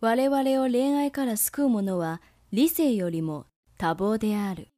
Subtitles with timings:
[0.00, 3.46] 我々を恋愛から救うものは理性よりも
[3.78, 4.68] 多忙である。